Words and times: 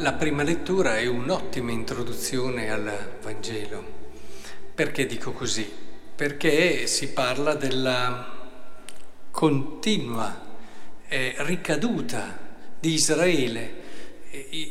la 0.00 0.12
prima 0.14 0.42
lettura 0.42 0.96
è 0.96 1.06
un'ottima 1.06 1.72
introduzione 1.72 2.70
al 2.70 3.18
Vangelo. 3.20 3.84
Perché 4.74 5.04
dico 5.04 5.32
così? 5.32 5.70
Perché 6.16 6.86
si 6.86 7.10
parla 7.10 7.54
della 7.54 8.38
continua 9.30 10.56
eh, 11.06 11.34
ricaduta 11.38 12.38
di 12.78 12.94
Israele. 12.94 13.78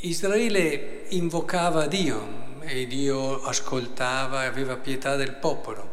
Israele 0.02 1.06
invocava 1.10 1.86
Dio 1.86 2.58
e 2.62 2.88
Dio 2.88 3.44
ascoltava 3.44 4.44
e 4.44 4.48
aveva 4.48 4.78
pietà 4.78 5.16
del 5.16 5.36
popolo 5.36 5.90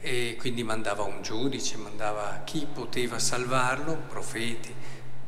e 0.00 0.34
quindi 0.38 0.64
mandava 0.64 1.04
un 1.04 1.22
giudice, 1.22 1.76
mandava 1.76 2.42
chi 2.44 2.66
poteva 2.72 3.18
salvarlo, 3.20 3.94
profeti, 4.08 4.74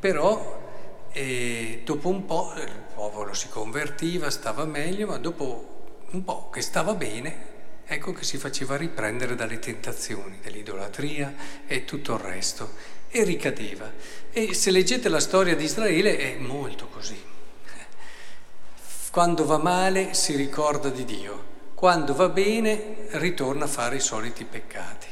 però 0.01 0.68
e 1.11 1.83
dopo 1.85 2.09
un 2.09 2.25
po' 2.25 2.53
il 2.57 2.73
popolo 2.95 3.35
si 3.35 3.49
convertiva, 3.49 4.31
stava 4.31 4.65
meglio, 4.65 5.07
ma 5.07 5.19
dopo 5.19 5.97
un 6.11 6.25
po' 6.25 6.51
che 6.51 6.61
stava 6.61 6.95
bene, 6.95 7.47
ecco 7.85 8.13
che 8.13 8.25
si 8.25 8.37
faceva 8.37 8.77
riprendere 8.77 9.35
dalle 9.35 9.59
tentazioni, 9.59 10.39
dell'idolatria 10.43 11.35
e 11.67 11.85
tutto 11.85 12.15
il 12.15 12.21
resto, 12.21 12.73
e 13.09 13.25
ricadeva. 13.25 13.91
E 14.31 14.55
se 14.55 14.71
leggete 14.71 15.09
la 15.09 15.21
storia 15.21 15.57
di 15.57 15.65
Israele 15.65 16.17
è 16.19 16.37
molto 16.37 16.89
così. 16.89 17.21
Quando 19.11 19.45
va 19.47 19.59
male 19.59 20.15
si 20.15 20.37
ricorda 20.37 20.91
di 20.91 21.05
Dio, 21.05 21.45
quando 21.75 22.15
va 22.15 22.29
bene 22.29 23.07
ritorna 23.13 23.65
a 23.65 23.69
fare 23.69 23.97
i 23.97 24.01
soliti 24.01 24.45
peccati. 24.45 25.07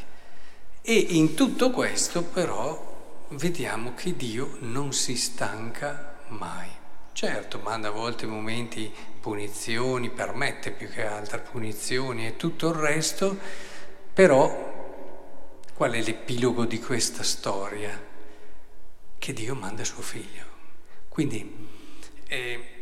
E 0.83 0.95
in 0.95 1.35
tutto 1.35 1.71
questo 1.71 2.23
però 2.23 2.96
vediamo 3.31 3.95
che 3.95 4.17
Dio 4.17 4.57
non 4.61 4.93
si 4.93 5.17
stanca 5.17 6.19
mai. 6.29 6.69
Certo, 7.13 7.59
manda 7.61 7.89
a 7.89 7.93
volte 7.93 8.27
momenti 8.27 8.93
punizioni, 9.21 10.11
permette 10.11 10.71
più 10.71 10.89
che 10.89 11.05
altro 11.05 11.41
punizioni 11.41 12.27
e 12.27 12.37
tutto 12.37 12.69
il 12.69 12.75
resto, 12.75 13.39
però 14.13 14.75
qual 15.75 15.93
è 15.93 16.03
l'epilogo 16.03 16.65
di 16.65 16.79
questa 16.79 17.23
storia? 17.23 18.15
Che 19.19 19.33
Dio 19.33 19.55
manda 19.55 19.83
suo 19.83 20.03
figlio. 20.03 20.45
Quindi 21.09 21.69
eh, 22.29 22.75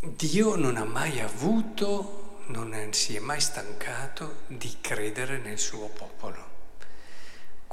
Dio 0.00 0.56
non 0.56 0.76
ha 0.76 0.84
mai 0.84 1.20
avuto, 1.20 2.40
non 2.46 2.92
si 2.92 3.16
è 3.16 3.18
mai 3.20 3.40
stancato 3.40 4.42
di 4.46 4.76
credere 4.80 5.38
nel 5.38 5.58
suo 5.58 5.88
popolo. 5.88 6.53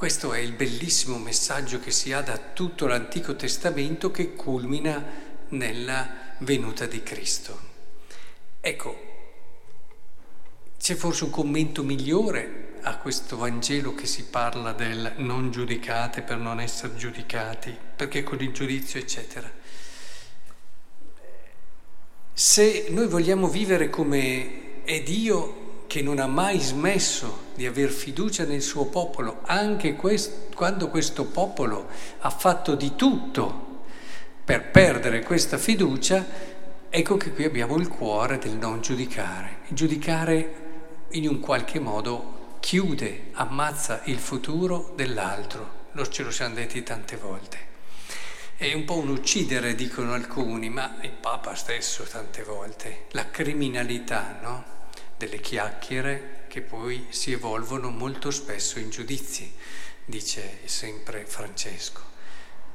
Questo 0.02 0.34
è 0.34 0.40
il 0.40 0.54
bellissimo 0.54 1.20
messaggio 1.20 1.80
che 1.80 1.92
si 1.92 2.12
ha 2.12 2.22
da 2.22 2.36
tutto 2.40 2.88
l'Antico 2.88 3.36
Testamento 3.36 4.10
che 4.10 4.34
culmina 4.34 5.06
nella 5.50 6.10
venuta 6.40 6.88
di 6.88 7.04
Cristo. 7.04 7.60
Ecco, 8.60 9.00
c'è 10.80 10.96
forse 10.96 11.26
un 11.26 11.30
commento 11.30 11.84
migliore 11.84 12.80
a 12.82 12.98
questo 12.98 13.38
Vangelo 13.38 13.94
che 13.94 14.08
si 14.08 14.24
parla 14.24 14.74
del 14.74 15.14
non 15.18 15.52
giudicate 15.52 16.24
per 16.24 16.38
non 16.38 16.60
essere 16.60 16.96
giudicati, 16.96 17.78
perché 17.96 18.24
con 18.24 18.42
il 18.42 18.52
giudizio, 18.54 19.00
eccetera. 19.00 19.52
Se 22.34 22.88
noi 22.90 23.06
vogliamo 23.06 23.48
vivere 23.48 23.92
come 23.92 24.82
è 24.84 25.04
Dio, 25.04 25.61
che 25.92 26.02
non 26.02 26.20
ha 26.20 26.28
mai 26.28 26.58
smesso 26.58 27.47
di 27.53 27.66
aver 27.66 27.89
fiducia 27.89 28.45
nel 28.45 28.61
suo 28.61 28.86
popolo, 28.86 29.42
anche 29.44 29.97
quest- 29.97 30.56
quando 30.56 30.88
questo 30.88 31.25
popolo 31.25 31.90
ha 32.19 32.29
fatto 32.29 32.75
di 32.75 32.96
tutto 32.96 33.81
per 34.46 34.72
perdere 34.72 35.22
questa 35.22 35.57
fiducia, 35.57 36.25
ecco 36.88 37.18
che 37.18 37.34
qui 37.34 37.44
abbiamo 37.44 37.75
il 37.75 37.90
cuore 37.90 38.38
del 38.38 38.53
non 38.53 38.80
giudicare. 38.80 39.57
Giudicare 39.68 41.07
in 41.09 41.28
un 41.28 41.41
qualche 41.41 41.81
modo 41.81 42.56
chiude, 42.62 43.31
ammazza 43.34 44.00
il 44.06 44.19
futuro 44.19 44.94
dell'altro, 44.96 45.90
lo 45.91 46.07
ce 46.07 46.24
lo 46.24 46.31
siamo 46.31 46.56
detti 46.56 46.84
tante 46.84 47.18
volte. 47.18 47.57
È 48.56 48.72
un 48.72 48.85
po' 48.85 48.96
un 48.96 49.09
uccidere, 49.09 49.75
dicono 49.75 50.13
alcuni, 50.13 50.69
ma 50.69 51.00
il 51.01 51.12
Papa 51.12 51.53
stesso 51.53 52.03
tante 52.03 52.44
volte, 52.44 53.07
la 53.12 53.30
criminalità, 53.30 54.40
no? 54.41 54.80
Delle 55.22 55.40
chiacchiere 55.40 56.46
che 56.48 56.62
poi 56.62 57.06
si 57.09 57.32
evolvono 57.32 57.92
molto 57.92 58.32
spesso 58.32 58.80
in 58.80 58.90
giudizi, 58.90 59.54
dice 60.04 60.62
sempre 60.66 61.26
Francesco. 61.28 62.02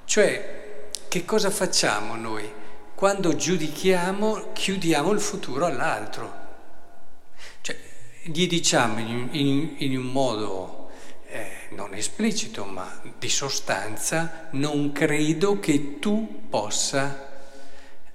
Cioè, 0.04 0.84
che 1.08 1.24
cosa 1.24 1.50
facciamo 1.50 2.14
noi? 2.14 2.48
Quando 2.94 3.34
giudichiamo, 3.34 4.52
chiudiamo 4.52 5.10
il 5.10 5.20
futuro 5.20 5.66
all'altro. 5.66 6.44
Cioè, 7.62 7.76
gli 8.22 8.46
diciamo 8.46 9.00
in, 9.00 9.28
in, 9.32 9.74
in 9.78 9.98
un 9.98 10.06
modo 10.06 10.90
eh, 11.26 11.66
non 11.70 11.94
esplicito, 11.94 12.64
ma 12.64 13.00
di 13.18 13.28
sostanza, 13.28 14.46
non 14.52 14.92
credo 14.92 15.58
che 15.58 15.98
tu 15.98 16.46
possa 16.48 17.24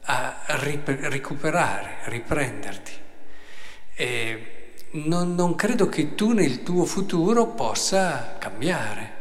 a, 0.04 0.44
ah, 0.46 0.56
rip- 0.56 0.88
recuperare, 0.88 1.98
riprenderti. 2.06 3.01
E 3.96 4.74
non, 4.92 5.36
non 5.36 5.56
credo 5.56 5.88
che 5.88 6.16
tu 6.16 6.32
nel 6.32 6.64
tuo 6.64 6.86
futuro 6.86 7.48
possa 7.48 8.38
cambiare. 8.38 9.20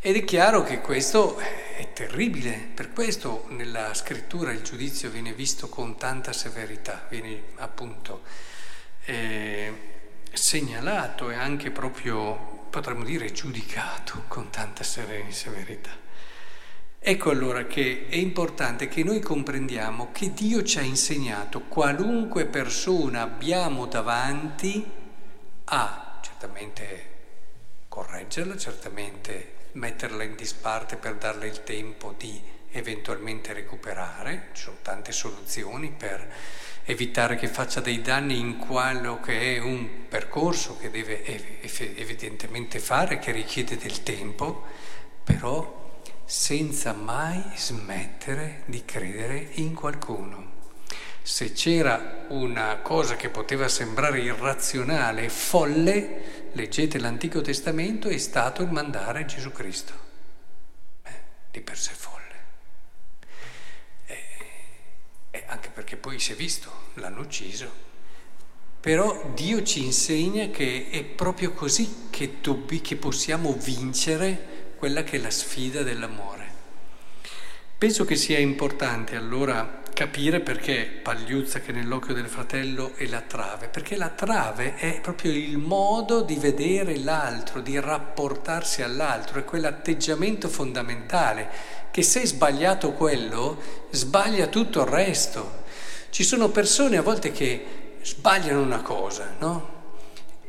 Ed 0.00 0.16
è 0.16 0.24
chiaro 0.24 0.62
che 0.62 0.80
questo 0.80 1.38
è 1.38 1.92
terribile, 1.92 2.68
per 2.74 2.92
questo 2.92 3.46
nella 3.50 3.92
scrittura 3.94 4.52
il 4.52 4.62
giudizio 4.62 5.10
viene 5.10 5.32
visto 5.32 5.68
con 5.68 5.96
tanta 5.96 6.32
severità, 6.32 7.06
viene 7.08 7.42
appunto 7.56 8.22
eh, 9.04 9.72
segnalato 10.32 11.30
e 11.30 11.34
anche 11.34 11.70
proprio, 11.70 12.66
potremmo 12.70 13.04
dire, 13.04 13.32
giudicato 13.32 14.24
con 14.28 14.50
tanta 14.50 14.84
severità. 14.84 16.05
Ecco 17.08 17.30
allora 17.30 17.66
che 17.66 18.06
è 18.08 18.16
importante 18.16 18.88
che 18.88 19.04
noi 19.04 19.20
comprendiamo 19.20 20.10
che 20.10 20.34
Dio 20.34 20.64
ci 20.64 20.78
ha 20.78 20.82
insegnato 20.82 21.60
qualunque 21.60 22.46
persona 22.46 23.22
abbiamo 23.22 23.86
davanti 23.86 24.84
a 25.66 26.18
certamente 26.20 27.10
correggerla, 27.86 28.56
certamente 28.56 29.52
metterla 29.74 30.24
in 30.24 30.34
disparte 30.34 30.96
per 30.96 31.14
darle 31.14 31.46
il 31.46 31.62
tempo 31.62 32.12
di 32.18 32.42
eventualmente 32.72 33.52
recuperare, 33.52 34.48
ci 34.54 34.62
sono 34.62 34.78
tante 34.82 35.12
soluzioni 35.12 35.94
per 35.96 36.28
evitare 36.86 37.36
che 37.36 37.46
faccia 37.46 37.78
dei 37.78 38.02
danni 38.02 38.36
in 38.36 38.56
quello 38.56 39.20
che 39.20 39.54
è 39.54 39.60
un 39.60 40.08
percorso 40.08 40.76
che 40.76 40.90
deve 40.90 41.24
evidentemente 41.94 42.80
fare, 42.80 43.20
che 43.20 43.30
richiede 43.30 43.76
del 43.76 44.02
tempo, 44.02 44.64
però 45.22 45.84
senza 46.26 46.92
mai 46.92 47.40
smettere 47.54 48.64
di 48.66 48.84
credere 48.84 49.48
in 49.54 49.74
qualcuno. 49.74 50.54
Se 51.22 51.52
c'era 51.52 52.26
una 52.28 52.78
cosa 52.78 53.14
che 53.14 53.28
poteva 53.28 53.68
sembrare 53.68 54.20
irrazionale, 54.20 55.28
folle, 55.28 56.50
leggete 56.52 56.98
l'Antico 56.98 57.40
Testamento, 57.40 58.08
è 58.08 58.18
stato 58.18 58.62
il 58.62 58.70
mandare 58.70 59.24
Gesù 59.24 59.52
Cristo. 59.52 59.92
Eh, 61.02 61.12
di 61.52 61.60
per 61.60 61.78
sé 61.78 61.92
folle. 61.92 62.14
E, 64.06 64.16
e 65.30 65.44
anche 65.46 65.70
perché 65.70 65.96
poi 65.96 66.18
si 66.18 66.32
è 66.32 66.34
visto, 66.34 66.70
l'hanno 66.94 67.20
ucciso. 67.20 67.84
Però 68.80 69.30
Dio 69.34 69.62
ci 69.62 69.84
insegna 69.84 70.48
che 70.48 70.88
è 70.90 71.02
proprio 71.04 71.52
così 71.52 72.08
che, 72.10 72.36
dobbi, 72.40 72.80
che 72.80 72.96
possiamo 72.96 73.52
vincere 73.52 74.55
quella 74.76 75.02
che 75.02 75.16
è 75.16 75.20
la 75.20 75.30
sfida 75.30 75.82
dell'amore. 75.82 76.54
Penso 77.78 78.04
che 78.04 78.16
sia 78.16 78.38
importante 78.38 79.16
allora 79.16 79.82
capire 79.92 80.40
perché 80.40 81.00
pagliuzza 81.02 81.60
che 81.60 81.72
nell'occhio 81.72 82.14
del 82.14 82.28
fratello 82.28 82.92
è 82.96 83.06
la 83.06 83.22
trave, 83.22 83.68
perché 83.68 83.96
la 83.96 84.08
trave 84.08 84.76
è 84.76 85.00
proprio 85.00 85.32
il 85.32 85.56
modo 85.56 86.20
di 86.20 86.36
vedere 86.36 86.98
l'altro, 86.98 87.60
di 87.60 87.78
rapportarsi 87.80 88.82
all'altro, 88.82 89.40
è 89.40 89.44
quell'atteggiamento 89.44 90.48
fondamentale 90.48 91.48
che 91.90 92.02
se 92.02 92.22
è 92.22 92.26
sbagliato 92.26 92.92
quello, 92.92 93.58
sbaglia 93.90 94.48
tutto 94.48 94.82
il 94.82 94.88
resto. 94.88 95.64
Ci 96.10 96.24
sono 96.24 96.50
persone 96.50 96.98
a 96.98 97.02
volte 97.02 97.32
che 97.32 97.98
sbagliano 98.02 98.60
una 98.60 98.82
cosa, 98.82 99.34
no? 99.38 99.75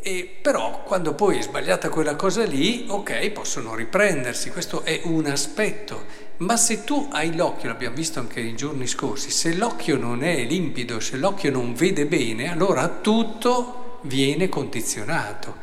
E 0.08 0.38
però 0.42 0.84
quando 0.84 1.16
poi 1.16 1.40
è 1.40 1.42
sbagliata 1.42 1.90
quella 1.90 2.16
cosa 2.16 2.46
lì, 2.46 2.86
ok, 2.88 3.30
possono 3.32 3.76
riprendersi, 3.76 4.52
questo 4.52 4.84
è 4.84 5.02
un 5.04 5.26
aspetto. 5.26 6.06
Ma 6.38 6.56
se 6.56 6.86
tu 6.86 7.10
hai 7.12 7.36
l'occhio, 7.36 7.68
l'abbiamo 7.68 7.98
visto 7.98 8.22
anche 8.22 8.42
nei 8.42 8.56
giorni 8.56 8.88
scorsi, 8.88 9.32
se 9.32 9.54
l'occhio 9.56 9.98
non 9.98 10.24
è 10.24 10.46
limpido, 10.46 11.02
se 11.02 11.18
l'occhio 11.18 11.52
non 11.52 11.74
vede 11.74 12.06
bene, 12.06 12.50
allora 12.50 12.88
tutto 12.88 14.00
viene 14.04 14.48
condizionato. 14.48 15.58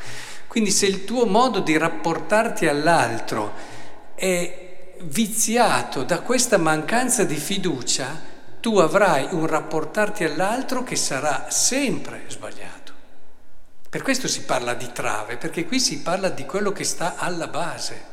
Quindi 0.46 0.70
se 0.70 0.84
il 0.88 1.06
tuo 1.06 1.24
modo 1.24 1.60
di 1.60 1.78
rapportarti 1.78 2.66
all'altro 2.66 3.54
è 4.14 4.92
viziato 5.04 6.02
da 6.02 6.20
questa 6.20 6.58
mancanza 6.58 7.24
di 7.24 7.36
fiducia, 7.36 8.20
tu 8.60 8.76
avrai 8.76 9.26
un 9.30 9.46
rapportarti 9.46 10.22
all'altro 10.22 10.82
che 10.82 10.96
sarà 10.96 11.46
sempre 11.48 12.24
sbagliato. 12.28 12.83
Per 13.94 14.02
questo 14.02 14.26
si 14.26 14.42
parla 14.42 14.74
di 14.74 14.90
trave, 14.90 15.36
perché 15.36 15.66
qui 15.66 15.78
si 15.78 16.00
parla 16.00 16.28
di 16.28 16.44
quello 16.46 16.72
che 16.72 16.82
sta 16.82 17.14
alla 17.14 17.46
base. 17.46 18.04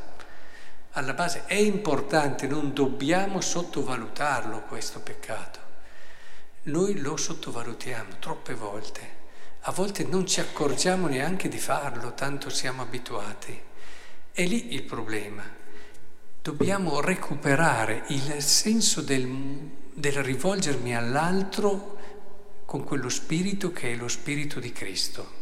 Alla 0.92 1.16
base 1.16 1.46
è 1.48 1.56
importante, 1.56 2.46
non 2.46 2.72
dobbiamo 2.72 3.42
sottovalutarlo 3.42 4.62
questo 4.62 5.00
peccato. 5.00 5.60
Noi 6.66 7.00
lo 7.00 7.18
sottovalutiamo 7.18 8.20
troppe 8.20 8.54
volte. 8.54 9.02
A 9.62 9.72
volte 9.72 10.04
non 10.04 10.28
ci 10.28 10.40
accorgiamo 10.40 11.08
neanche 11.08 11.50
di 11.50 11.58
farlo, 11.58 12.14
tanto 12.14 12.52
siamo 12.52 12.84
abituati. 12.84 13.60
È 14.32 14.46
lì 14.46 14.76
il 14.76 14.84
problema. 14.84 15.42
Dobbiamo 16.44 17.02
recuperare 17.02 18.04
il 18.10 18.40
senso 18.44 19.02
del, 19.02 19.28
del 19.96 20.22
rivolgermi 20.22 20.96
all'altro 20.96 21.98
con 22.66 22.84
quello 22.84 23.10
spirito 23.10 23.72
che 23.72 23.94
è 23.94 23.96
lo 23.96 24.08
spirito 24.08 24.60
di 24.60 24.72
Cristo. 24.72 25.41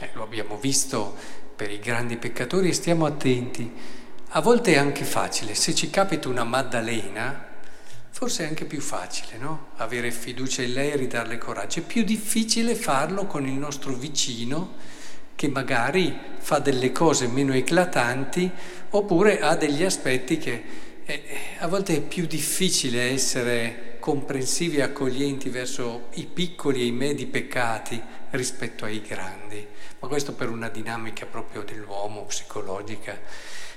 Eh, 0.00 0.10
lo 0.14 0.22
abbiamo 0.22 0.56
visto 0.56 1.16
per 1.56 1.70
i 1.70 1.78
grandi 1.78 2.16
peccatori 2.16 2.68
e 2.68 2.72
stiamo 2.72 3.06
attenti. 3.06 3.72
A 4.28 4.40
volte 4.40 4.74
è 4.74 4.76
anche 4.76 5.04
facile, 5.04 5.54
se 5.54 5.74
ci 5.74 5.90
capita 5.90 6.28
una 6.28 6.44
Maddalena, 6.44 7.48
Forse 8.18 8.42
è 8.42 8.48
anche 8.48 8.64
più 8.64 8.80
facile, 8.80 9.38
no? 9.38 9.68
Avere 9.76 10.10
fiducia 10.10 10.62
in 10.62 10.72
lei 10.72 10.90
e 10.90 10.96
ridarle 10.96 11.38
coraggio. 11.38 11.78
È 11.78 11.82
più 11.82 12.02
difficile 12.02 12.74
farlo 12.74 13.26
con 13.26 13.46
il 13.46 13.52
nostro 13.52 13.92
vicino 13.92 14.74
che 15.36 15.46
magari 15.46 16.18
fa 16.38 16.58
delle 16.58 16.90
cose 16.90 17.28
meno 17.28 17.54
eclatanti 17.54 18.50
oppure 18.90 19.38
ha 19.38 19.54
degli 19.54 19.84
aspetti 19.84 20.36
che 20.36 20.64
eh, 21.04 21.22
a 21.60 21.68
volte 21.68 21.94
è 21.94 22.00
più 22.00 22.26
difficile 22.26 23.12
essere 23.12 23.87
comprensivi 24.08 24.78
e 24.78 24.82
accoglienti 24.82 25.50
verso 25.50 26.08
i 26.14 26.24
piccoli 26.24 26.80
e 26.80 26.86
i 26.86 26.92
medi 26.92 27.26
peccati 27.26 28.02
rispetto 28.30 28.86
ai 28.86 29.02
grandi. 29.02 29.66
Ma 29.98 30.08
questo 30.08 30.32
per 30.32 30.48
una 30.48 30.70
dinamica 30.70 31.26
proprio 31.26 31.62
dell'uomo 31.62 32.24
psicologica. 32.24 33.20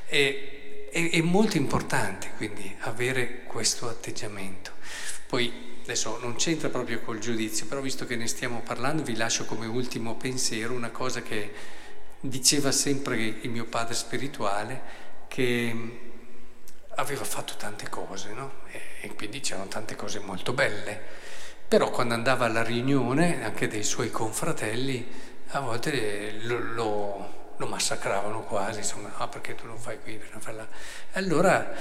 E, 0.06 0.88
è, 0.90 1.10
è 1.10 1.22
molto 1.22 1.58
importante 1.58 2.32
quindi 2.38 2.74
avere 2.80 3.44
questo 3.44 3.90
atteggiamento. 3.90 4.72
Poi 5.28 5.52
adesso 5.84 6.18
non 6.22 6.36
c'entra 6.36 6.70
proprio 6.70 7.02
col 7.02 7.20
giudizio, 7.20 7.66
però 7.66 7.82
visto 7.82 8.06
che 8.06 8.16
ne 8.16 8.28
stiamo 8.28 8.62
parlando 8.62 9.04
vi 9.04 9.18
lascio 9.18 9.44
come 9.44 9.66
ultimo 9.66 10.16
pensiero 10.16 10.74
una 10.74 10.92
cosa 10.92 11.22
che 11.22 11.52
diceva 12.22 12.72
sempre 12.72 13.18
il 13.18 13.50
mio 13.50 13.66
padre 13.66 13.96
spirituale, 13.96 14.82
che 15.28 16.11
aveva 16.96 17.24
fatto 17.24 17.56
tante 17.58 17.90
cose, 17.90 18.34
no? 18.34 18.52
E 19.02 19.14
quindi 19.16 19.40
c'erano 19.40 19.68
tante 19.68 19.96
cose 19.96 20.20
molto 20.20 20.54
belle. 20.54 21.00
Però 21.68 21.90
quando 21.90 22.14
andava 22.14 22.46
alla 22.46 22.64
riunione 22.64 23.44
anche 23.44 23.68
dei 23.68 23.84
suoi 23.84 24.12
confratelli, 24.12 25.30
a 25.54 25.60
volte 25.60 26.34
lo, 26.44 26.60
lo 26.60 27.40
lo 27.62 27.68
massacravano 27.68 28.42
quasi, 28.42 28.80
insomma, 28.80 29.12
ah 29.18 29.28
perché 29.28 29.54
tu 29.54 29.68
non 29.68 29.78
fai 29.78 30.02
qui, 30.02 30.20
non 30.32 30.42
fai. 30.42 30.56
Allora 31.12 31.72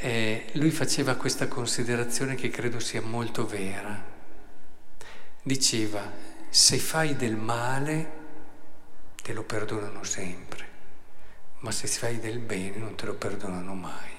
eh, 0.00 0.46
lui 0.54 0.72
faceva 0.72 1.14
questa 1.14 1.46
considerazione 1.46 2.34
che 2.34 2.50
credo 2.50 2.80
sia 2.80 3.00
molto 3.00 3.46
vera. 3.46 4.10
Diceva, 5.44 6.10
se 6.48 6.76
fai 6.78 7.14
del 7.14 7.36
male 7.36 8.20
te 9.22 9.32
lo 9.32 9.44
perdonano 9.44 10.02
sempre, 10.02 10.66
ma 11.60 11.70
se 11.70 11.86
fai 11.86 12.18
del 12.18 12.40
bene 12.40 12.78
non 12.78 12.96
te 12.96 13.06
lo 13.06 13.14
perdonano 13.14 13.74
mai. 13.74 14.11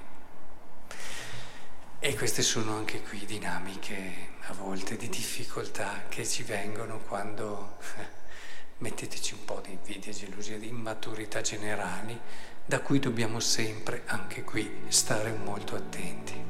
E 2.05 2.17
queste 2.17 2.41
sono 2.41 2.75
anche 2.75 3.01
qui 3.01 3.25
dinamiche 3.25 4.31
a 4.47 4.53
volte 4.53 4.97
di 4.97 5.07
difficoltà 5.07 6.03
che 6.09 6.25
ci 6.25 6.43
vengono 6.43 6.99
quando 6.99 7.77
metteteci 8.79 9.35
un 9.35 9.45
po' 9.45 9.61
di 9.63 9.71
invidia, 9.71 10.11
gelosia, 10.11 10.57
di 10.57 10.67
immaturità 10.67 11.39
generali, 11.39 12.19
da 12.65 12.81
cui 12.81 12.99
dobbiamo 12.99 13.39
sempre, 13.39 14.01
anche 14.07 14.43
qui, 14.43 14.69
stare 14.89 15.31
molto 15.31 15.75
attenti. 15.77 16.42